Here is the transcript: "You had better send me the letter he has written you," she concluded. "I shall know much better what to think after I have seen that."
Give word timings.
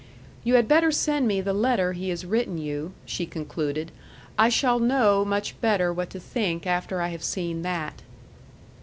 "You 0.43 0.55
had 0.55 0.67
better 0.67 0.91
send 0.91 1.27
me 1.27 1.41
the 1.41 1.53
letter 1.53 1.93
he 1.93 2.09
has 2.09 2.25
written 2.25 2.57
you," 2.57 2.91
she 3.05 3.27
concluded. 3.27 3.91
"I 4.35 4.49
shall 4.49 4.79
know 4.79 5.23
much 5.23 5.61
better 5.61 5.93
what 5.93 6.09
to 6.09 6.19
think 6.19 6.65
after 6.65 7.03
I 7.03 7.09
have 7.09 7.23
seen 7.23 7.61
that." 7.61 8.01